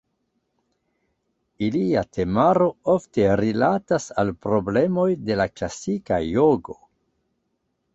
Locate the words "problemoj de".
4.49-5.41